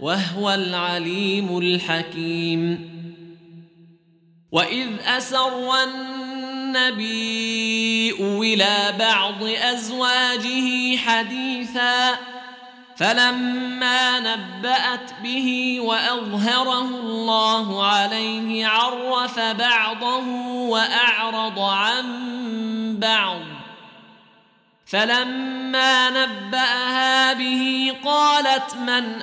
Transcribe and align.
وهو 0.00 0.50
العليم 0.50 1.58
الحكيم. 1.58 2.88
واذ 4.52 4.88
اسر 5.06 5.84
النبي 5.84 8.10
إلى 8.20 8.94
بعض 8.98 9.42
ازواجه 9.42 10.96
حديثا 10.96 12.18
فلما 12.96 14.20
نبات 14.20 15.10
به 15.22 15.78
واظهره 15.80 16.88
الله 16.88 17.86
عليه 17.86 18.66
عرف 18.66 19.38
بعضه 19.38 20.26
واعرض 20.68 21.58
عن 21.58 22.04
بعض. 23.00 23.40
فلما 24.86 26.10
نباها 26.10 27.32
به 27.32 27.92
قالت 28.04 28.76
من 28.76 29.22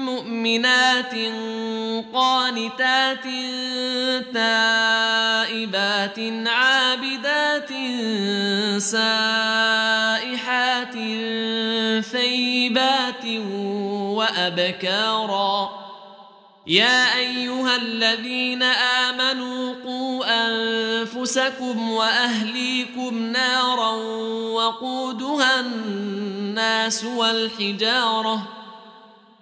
مؤمنات 0.00 1.14
قانتات 2.14 3.24
تائبات 4.34 6.18
عابدات 6.46 7.70
سائحات 8.78 9.80
ثيبات 12.04 13.24
وأبكارا. 14.18 15.80
يا 16.66 17.16
أيها 17.16 17.76
الذين 17.76 18.62
آمنوا 18.62 19.74
قوا 19.84 20.24
أنفسكم 20.46 21.90
وأهليكم 21.90 23.18
نارا 23.32 23.90
وقودها 24.54 25.60
الناس 25.60 27.04
والحجارة 27.04 28.59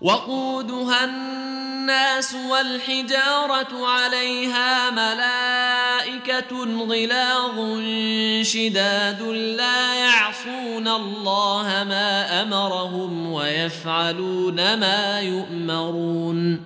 وقودها 0.00 1.04
الناس 1.04 2.36
والحجارة 2.50 3.86
عليها 3.86 4.90
ملائكة 4.90 6.64
غلاظ 6.88 7.80
شداد 8.42 9.22
لا 9.56 9.94
يعصون 9.94 10.88
الله 10.88 11.84
ما 11.88 12.42
أمرهم 12.42 13.32
ويفعلون 13.32 14.74
ما 14.74 15.20
يؤمرون. 15.20 16.60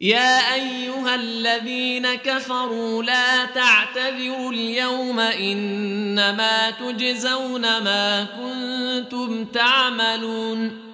يا 0.00 0.54
أيها 0.54 1.14
الذين 1.14 2.14
كفروا 2.14 3.02
لا 3.02 3.44
تعتذروا 3.44 4.52
اليوم 4.52 5.20
إنما 5.20 6.70
تجزون 6.70 7.62
ما 7.62 8.24
كنتم 8.24 9.44
تعملون. 9.44 10.93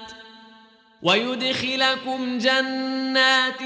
ويدخلكم 1.01 2.37
جنات 2.37 3.59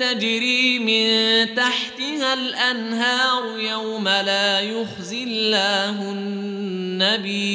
تجري 0.00 0.78
من 0.78 1.54
تحتها 1.54 2.34
الأنهار 2.34 3.58
يوم 3.58 4.08
لا 4.08 4.60
يخزي 4.60 5.24
الله 5.24 6.02
النبي. 6.12 7.54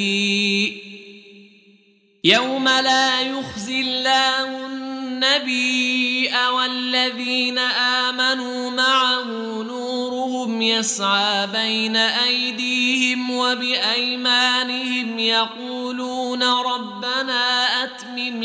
يوم 2.24 2.68
لا 2.68 3.20
يخزي 3.20 3.80
الله 3.80 4.66
النبي 4.66 6.30
والذين 6.56 7.58
آمنوا 7.58 8.70
معه 8.70 9.24
نورهم 9.62 10.62
يسعى 10.62 11.46
بين 11.46 11.96
أيديهم 11.96 13.30
وبأيمانهم 13.30 15.18
يقولون 15.18 16.42
ربنا 16.42 17.69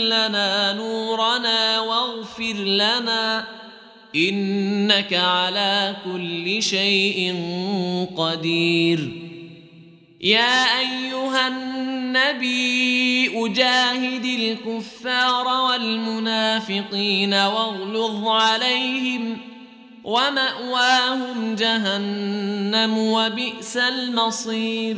لنا 0.09 0.73
نورنا 0.73 1.79
واغفر 1.79 2.53
لنا 2.53 3.45
إنك 4.16 5.13
على 5.13 5.95
كل 6.05 6.63
شيء 6.63 7.35
قدير. 8.17 9.21
يا 10.21 10.79
أيها 10.79 11.47
النبي 11.47 13.45
أجاهد 13.45 14.25
الكفار 14.25 15.47
والمنافقين 15.47 17.33
واغلظ 17.33 18.27
عليهم 18.27 19.37
ومأواهم 20.03 21.55
جهنم 21.55 22.97
وبئس 22.97 23.77
المصير. 23.77 24.97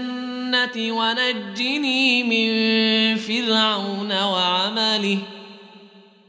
ونجني 0.77 2.23
من 2.23 3.17
فرعون 3.17 4.11
وعمله. 4.11 5.17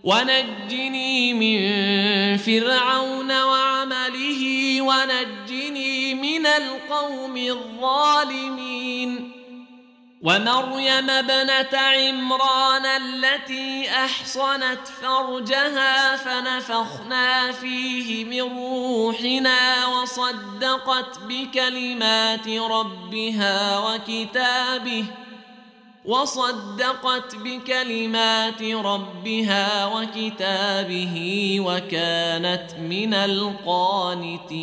ونجني 0.05 1.35
من 1.35 1.59
فرعون 2.37 3.43
وعمله 3.43 4.83
ونجني 4.83 6.15
من 6.15 6.47
القوم 6.47 7.37
الظالمين. 7.37 9.42
ومريم 10.23 11.11
ابنة 11.11 11.79
عمران 11.79 12.87
التي 12.87 13.91
أحصنت 13.91 14.89
فرجها 15.03 16.17
فنفخنا 16.17 17.53
فيه 17.53 18.25
من 18.25 18.57
روحنا 18.57 19.87
وصدقت 19.87 21.19
بكلمات 21.19 22.49
ربها 22.49 23.79
وكتابه 23.79 25.05
وصدقت 26.05 27.37
بكلمات 27.37 28.63
ربها 28.63 29.87
وكتابه 29.87 31.57
وكانت 31.61 32.75
من 32.79 33.15
القانتين 33.15 34.63